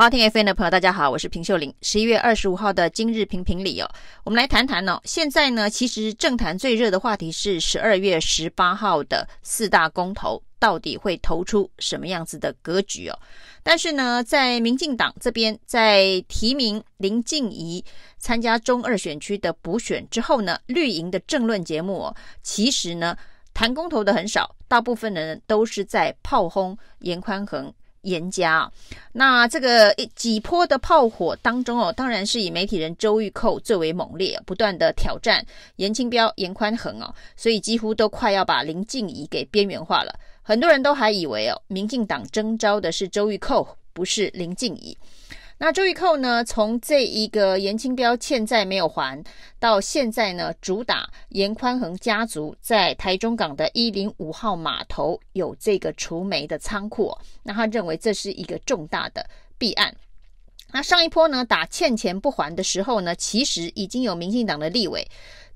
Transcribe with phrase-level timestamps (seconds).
[0.00, 1.74] 好，听 FM 的朋友，大家好，我是平秀玲。
[1.82, 3.90] 十一月二十五号的今日评评理哦，
[4.22, 5.00] 我们来谈谈哦。
[5.02, 13.18] 现在呢，其实政坛最热的话题是十二月十八号的四大公投，到底会投出什么样子的格局哦？
[13.64, 17.84] 但是呢，在民进党这边，在提名林静怡
[18.18, 23.16] 参加中二选区的补选之后呢，绿营的政论节目哦，其实呢
[23.52, 27.74] 谈公投的很少，大部分的人都是在炮轰严宽恒。
[28.02, 28.70] 严家，
[29.12, 35.44] 那这个几波的炮火当中哦，当然是以媒体人周玉蔻最为猛烈，不断的挑战
[35.76, 40.14] 严清标、严宽恒哦，所以几乎都快要把林静怡给边缘化了。
[40.42, 44.96] 很多人都还以为哦，民进党征召的是周玉蔻，不是林静怡。
[45.60, 46.44] 那周玉蔻呢？
[46.44, 49.24] 从这一个严清标欠债没有还，
[49.58, 57.12] 到现在呢，主打严宽恒家族在台中港的一零五号码头有这个储煤的仓库，
[57.42, 59.92] 那他认为这是一个重大的弊案。
[60.70, 65.08] 那上一波呢，打欠钱不还的时候呢，其实已经有民进党的立委。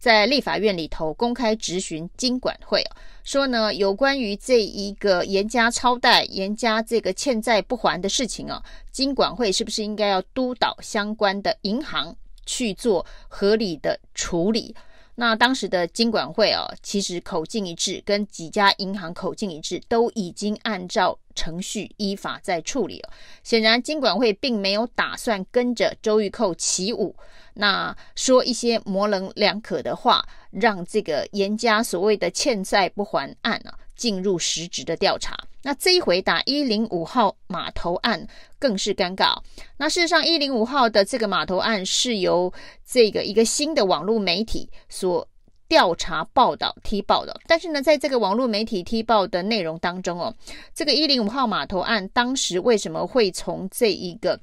[0.00, 2.82] 在立法院里头公开质询金管会，
[3.22, 14.74] 说呢，有关于这一个严加超贷、严加这个欠债不还的事情啊，金管会是不是应该要督导相关的银行去做合理的处理？
[15.20, 23.10] 那当时的金管会啊，其实口径一致，跟几家银行口径一致，都已经按照程序依法在处理了。
[23.44, 27.14] 显然，金管会并没有打算跟着周玉蔻起舞，
[27.52, 35.36] 那说一些模棱两可的话，让这个严家所谓的欠债不还案啊，进入实质的调查。
[35.62, 38.26] 那这一回打一零五号码头案
[38.58, 39.36] 更是尴尬。
[39.76, 42.50] 那事实上，一零五号的这个码头案是由
[42.84, 45.28] 这个一个新的网络媒体所
[45.68, 47.38] 调查报道踢爆的。
[47.46, 50.34] 但是呢，在这个网络媒体踢爆的内容当中哦，
[50.74, 54.40] 这个一零五号码头案当时为什么会从这一个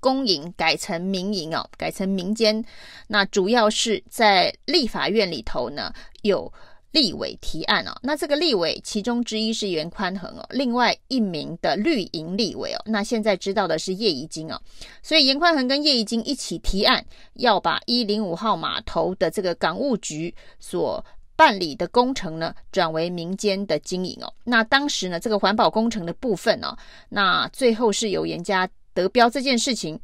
[0.00, 2.62] 公营改成民营哦，改成民间？
[3.08, 6.52] 那主要是在立法院里头呢有。
[6.92, 14.60] 立委提案哦，那这个立委其中之一是颜宽恒哦，另外一名的绿营立委哦，那现在知道的是叶宜津哦，
[15.02, 21.04] 所以颜宽恒跟叶宜津一起提案，要把一零五号码头的这个港务局所
[21.36, 24.32] 办理的工程呢，转为民间的经营哦。
[24.44, 26.76] 那当时呢，这个环保工程的部分哦，
[27.08, 29.98] 那最后是由颜家得标这件事情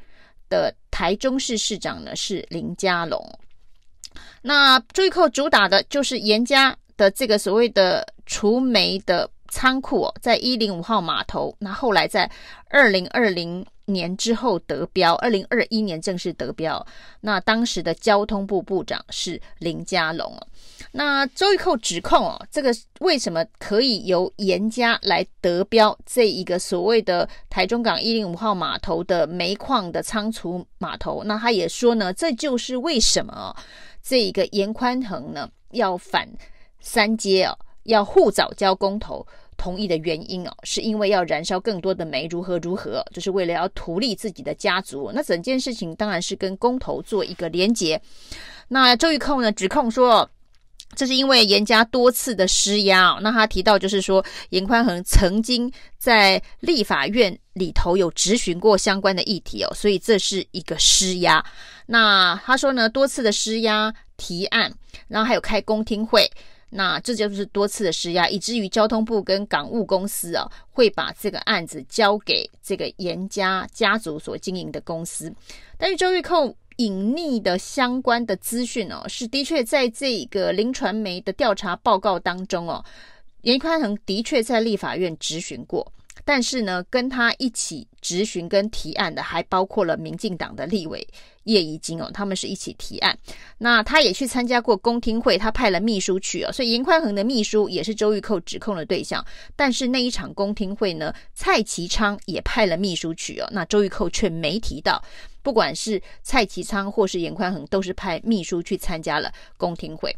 [0.48, 3.20] 的台中市市长呢是林佳龙。
[4.42, 11.54] 那最后主打的就是严家的这个所谓的除霉的仓库，在一零五号码头。
[11.58, 12.30] 那后来在
[12.68, 16.84] 二零二零年之后得标，二零二一年正式得标。
[17.20, 20.38] 那当时的交通部部长是林佳龙。
[20.92, 31.22] 那周玉蔻指控哦，这个为什么可以由严家来得标这一个所谓的台中港一零五号码头的煤矿的仓储码头？
[31.24, 33.54] 那他也说呢，这就是为什么。
[34.02, 36.28] 这一个严宽恒呢，要反
[36.78, 39.26] 三阶哦，要护早交公投
[39.56, 45.10] 同意的原因哦，是因为要燃烧更多的煤，如何如何，就是为了要图利自己的家族。
[45.14, 48.00] 那整件事情当然是跟公投做一个连结。
[48.68, 50.28] 那周玉蔻呢，指控说，
[50.94, 53.18] 这是因为严家多次的施压。
[53.22, 61.44] 那他提到就是说，严宽恒曾经在立法院里头有质询过相关的议题哦，所以这是一个施压。
[61.86, 64.72] 那他说呢，多次的施压提案，
[65.08, 66.30] 然后还有开公听会，
[66.70, 75.32] 那这就是多次的施压，以至于交通部跟港务公司啊，会把这个案子交给这个严家家族所经营的公司。
[75.78, 82.84] 但是周玉蔻隐匿的相关的资讯哦，是的确在这个林传媒的调查报告当中哦，
[83.42, 85.90] 严宽恒的确在立法院质询过。
[86.24, 91.06] 但是呢，跟他一起质询跟提案的，还包括了民进党的立委
[91.44, 93.16] 叶宜津哦，他们是一起提案。
[93.58, 99.24] 那他也去参加过公听会，他派了秘书去哦，所以严宽恒的秘书也是周玉蔻指控的对象。
[99.54, 105.02] 但是那一场公听会呢，蔡其昌也派了秘书去哦，那周玉蔻却没提到。
[105.46, 110.12] 不管是蔡其昌或是严宽恒，都是派秘书去参加了公听会。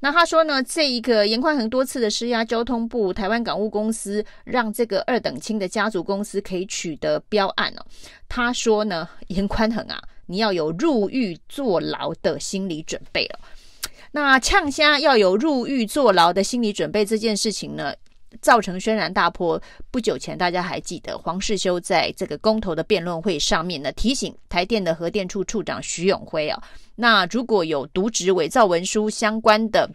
[0.00, 7.86] 那他说呢，这一个严宽恒多次的施压交通部、台湾港务公司，让这个二等亲的家族公司可以取得标案哦。
[8.28, 13.38] 他说呢，严宽恒啊，你要有入狱坐牢的心理准备了。
[14.10, 17.94] 那呛虾要有入狱坐牢的心理准备这件事情呢，
[18.42, 19.58] 造成轩然大波。
[19.90, 26.62] 不久前，大家还记得黄世修在这个公投的辩论会上面呢，提醒台电的核电处处长徐永辉啊，
[26.96, 29.88] 那如果有渎职伪造文书相关的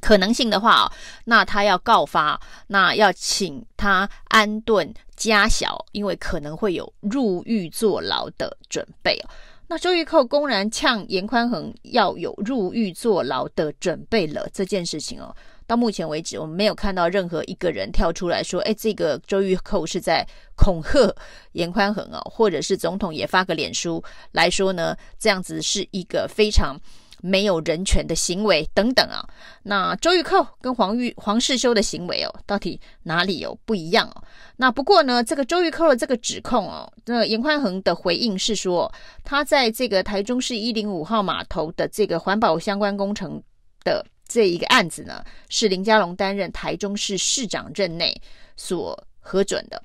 [0.00, 0.92] 可能性的话，
[1.24, 9.22] 那他要告发，那要请他安顿家小，因为可能会有入狱坐牢的准备。
[9.66, 15.34] 那周玉蔻公然呛严宽恒要有入狱坐牢的准备了这件事情哦，
[15.66, 20.26] 到目前为止我们没有看到任何一个人跳出来说，哎，这个周玉蔻是在
[20.56, 21.14] 恐吓
[21.52, 24.02] 严宽恒哦，或者是总统也发个脸书
[24.32, 26.80] 来说呢，这样子是一个非常。
[27.26, 29.26] 没有人权的行为等等啊，
[29.62, 34.22] 那周玉蔻跟黄玉黄世修的行为哦，到底哪里有不一样哦？
[34.56, 38.92] 那不过呢，这个周玉蔻的这个指控哦，那严宽恒的回应是说，
[39.24, 43.42] 他在这个台中市一零五号码头的这个环保相关工程
[43.84, 48.20] 的这一个案子呢，是林佳龙担任台中市市长任内
[48.56, 49.80] 所核准的。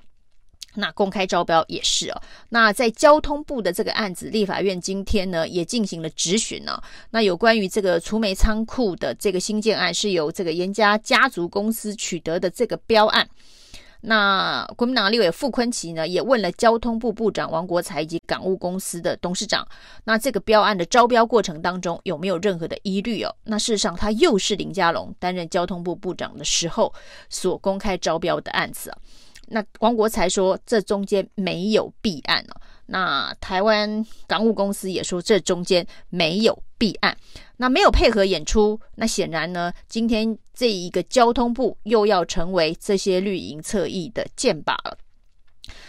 [0.74, 2.20] 那公开招标也是哦。
[2.48, 6.82] 那在交通部的这个案子，立法院今天呢也进行了质询呢。
[7.10, 13.28] 那有关于这个除煤仓库的这个新建案，是由这个严家家族公司取得的这个标案。
[14.02, 19.66] 那国民党立委傅昆萁呢也问了交通部部长王国材以及港务公司的董事长，
[20.04, 23.34] 那这个标案的招标过程当中有没有任何的疑虑哦？
[23.44, 26.92] 那事实上，他又是林佳龙担任交通部部长的时候
[27.28, 28.98] 所公开招标的案子啊。
[29.48, 32.60] 那王国材说，这中间没有弊案哦。
[32.86, 37.16] 那台湾港务公司也说，这中间没有弊案。
[37.60, 44.96] 那没有配合演出，那显然呢，今天这一个交通部又要成为这些绿营侧翼的箭靶了。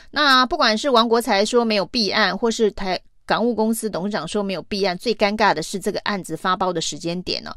[0.10, 7.56] 那不管是王国材说没有弊案，或是台港务公司董事长说没有弊案，最尴尬的是这个案子发包的时间点呢。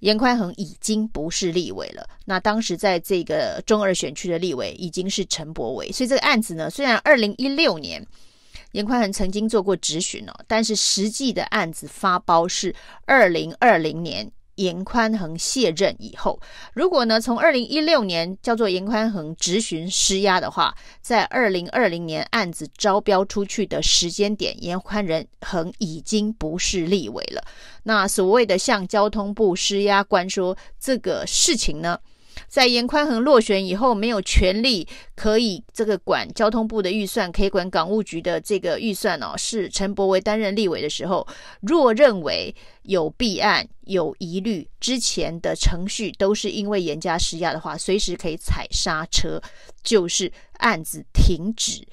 [0.00, 8.06] 严宽恒已经不是立委了，那当时在这个中二选区的立委已经是陈柏惟，所以这个案子呢，虽然二零一六年
[8.72, 12.74] 严宽恒曾经做过质询哦，但是实际的案子发包是
[13.04, 14.30] 二零二零年。
[14.56, 16.38] 严宽恒卸任以后，
[16.74, 27.42] 如果呢从二零一六年叫做严宽恒质询施压的话，在二零二零年案子招标出去的时间点，严宽仁恒已经不是立委了。
[27.84, 31.98] 那所谓的向交通部施压关说这个事情呢，
[32.50, 39.34] 在严宽恒落选以后，没有权力可以这个管交通部的预算，可以管港务局的这个预算哦。
[39.38, 41.24] 是陈柏惟担任立委的时候，
[41.60, 42.52] 若认为
[42.82, 49.40] 有弊案、有疑虑，之前的程序都是因为严家施压的话，随时可以踩刹车，
[49.84, 51.86] 就是案子停止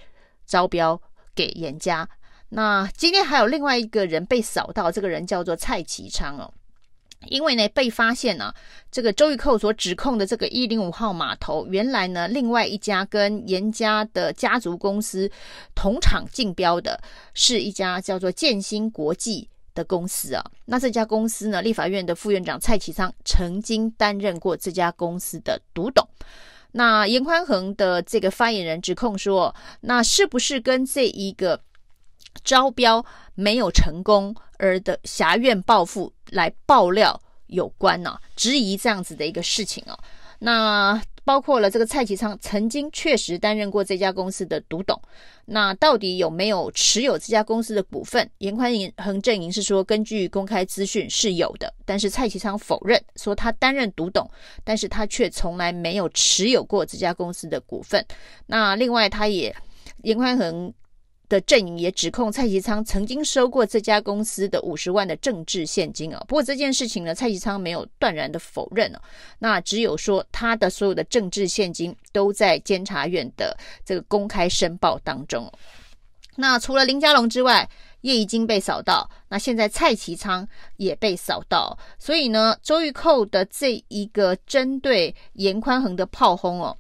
[0.48, 1.00] 招标
[1.36, 2.10] 给严家。
[2.50, 6.52] 那今天还有另外一个人被扫到，这个人叫做蔡其昌哦。
[7.26, 8.56] 因为呢，被发现呢、啊，
[8.92, 15.30] 这个周玉蔻所指控的这个一零五号码头，原来呢，另外一家跟严家的家族公司
[15.76, 17.02] 同场竞标的，
[17.34, 20.44] 是一家叫做建新国际的公司啊。
[20.66, 26.08] 那这家公司呢，立法院的副院长蔡启昌曾经担任过这家公司的独董。
[26.74, 31.60] 那严宽恒的这个发言人指控说，那是不是跟这一个
[32.44, 33.04] 招标
[33.34, 39.98] 没有成功而的挟怨报复来爆料有关呢、质疑这样子的一个事情哦。
[40.40, 45.02] 那包括了这个蔡其昌曾经确实担任过这家公司的独董，
[45.46, 48.30] 那到底有没有持有这家公司的股份？
[48.38, 54.30] 严宽银恒阵营是说，根据公开资讯是有的，但是蔡其昌否认说他担任独董，
[54.64, 58.06] 但是他却从来没有持有过这家公司的股份。
[58.46, 59.54] 那另外，他也
[60.04, 60.74] 严宽恒。
[61.30, 69.00] 的阵营也指控蔡其昌曾经收过这家公司的五十万的政治现金啊，不过这件事情呢，蔡其昌没有断然的否认哦，
[69.40, 75.52] 那只有说他的所有的政治现金都在监察院的这个公开申报当中。
[76.38, 77.68] 那除了林佳龙之外，
[78.02, 80.48] 叶宜津被扫到，那现在蔡其昌
[80.78, 86.78] 也被扫到，所以呢，周玉蔻的这一个针对严宽恒的炮轰哦。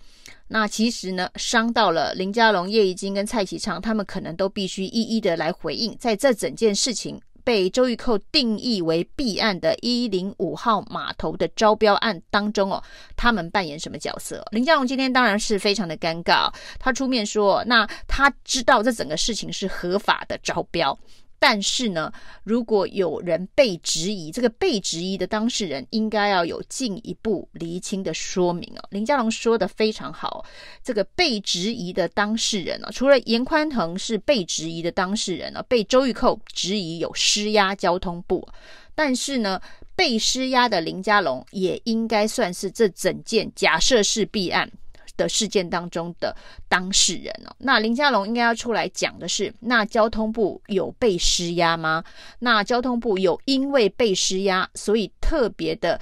[0.48, 12.82] 那其实呢，伤到了林佳龙、叶宜津跟蔡其昌，他们可能都必须一一的来回应，在这整件事情被周玉蔻定义为弊案的一零五号码头的招标案当中哦，
[13.16, 14.46] 他们扮演什么角色？
[14.52, 16.50] 林佳龙今天当然是非常的尴尬，
[16.80, 20.98] 他出面说，那他知道这整个事情是合法的招标。
[21.40, 22.12] 但是呢，
[22.44, 28.84] 如果有人被质疑，这个被质疑的当事人应该要有进一步厘清的说明哦。
[28.90, 30.44] 林佳龙说的非常好，
[30.84, 38.48] 这个被质疑的当事人呢，除了严宽恒是被质疑的当事人呢，被周玉蔻质疑有施压交通部，
[38.96, 39.62] 但是呢，
[39.96, 44.70] 被施压的林佳龙也应该算是这整件假设是弊案
[45.18, 46.34] 的事件当中的
[46.70, 52.04] 当事人哦，那林佳龙应该要出来讲的是，那交通部有被施压吗？
[52.40, 56.00] 那交通部有因为被施压，所以特别的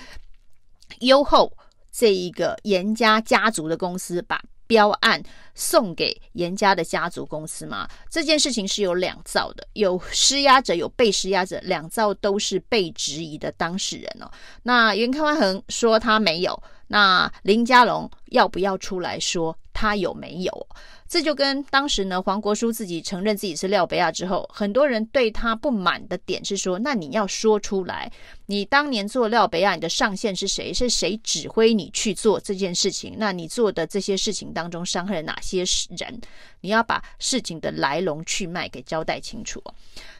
[0.99, 1.51] 优厚
[1.91, 5.21] 这一个严家家族的公司把标案
[5.53, 7.87] 送给严家的家族公司吗？
[8.09, 14.29] 这件事情是有两造的，有施压者，有被施压者，两造都是被质疑的当事人哦。
[14.63, 20.67] 那袁开恒说他没有，那林佳龙要不要出来说他有没有？
[21.07, 28.11] 这就跟当时呢，黄国书自己承认自己是廖北亚之后，很多人对他不满的点是说，那你要说出来，
[28.47, 30.73] 你当年做廖北亚，你的上线是谁？
[30.73, 33.15] 是谁指挥你去做这件事情？
[33.19, 35.63] 那你做的这些事情当中伤害了哪些
[35.95, 36.19] 人？
[36.61, 39.61] 你要把事情的来龙去脉给交代清楚。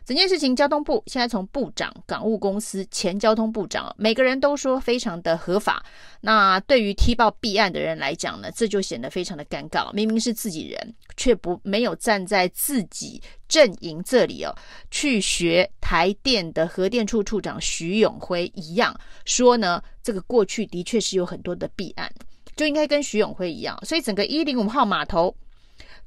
[0.06, 5.84] 整件事情，交通部现在从部长、港务公司、前交通部长，每个人都说非常的合法。
[6.22, 9.92] 那对于踢爆弊案的人来来讲呢，这就显得非常的尴尬。
[9.94, 14.56] 明明是自己人，却不没有站在自己阵营这里哦，
[14.92, 18.96] 去学台电的核电处处长徐永辉一样
[19.26, 22.12] 说呢，这个过去的确是有很多的弊案，
[22.56, 23.76] 就应该跟徐永辉一样。
[23.84, 25.36] 所以整个一零五号码头。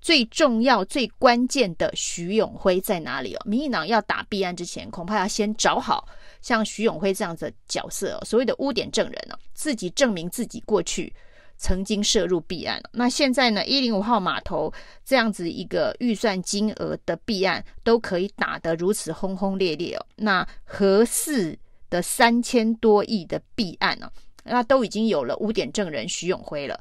[0.00, 3.43] 最重要、最关键的徐永辉在哪里哦？
[3.45, 6.07] 民进党要打弊案之前，恐怕要先找好
[6.40, 11.12] 像徐永辉这样子的角色哦，所谓的污点证人哦，自己证明自己过去
[11.59, 12.81] 曾经涉入弊案。
[12.93, 14.73] 那现在呢，一零五号码头
[15.05, 21.59] 这样子一个预算金额的弊案都可以打得如此轰轰烈烈哦，那何四
[21.91, 24.11] 的三千多亿的弊案呢，
[24.45, 26.81] 那都已经有了污点证人徐永辉了。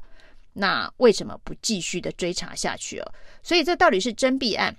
[0.54, 3.12] 那为什么不继续的追查下去哦？
[3.42, 4.76] 所以这到底是真弊案，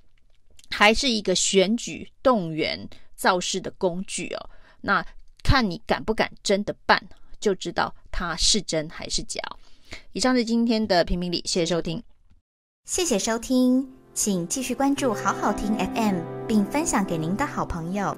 [0.72, 4.50] 还是一个选举动员造势的工具哦？
[4.82, 5.06] 那
[5.44, 7.02] 看你敢不敢真的办，
[7.40, 9.42] 就知道它是真还是假。
[10.14, 12.02] 以上是今天的评评理，谢谢收听，
[12.86, 18.18] 谢谢收听，请继续关注好好听 FM，并分享给您的好朋友。